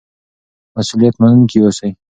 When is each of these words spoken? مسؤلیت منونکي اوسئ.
مسؤلیت 0.75 1.15
منونکي 1.21 1.57
اوسئ. 1.63 1.89